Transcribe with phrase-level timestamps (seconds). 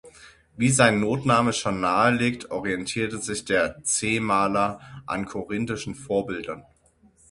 [0.57, 6.63] Wie sein Notname schon nahelegt, orientierte sich der C-Maler an korinthischen Vorbildern.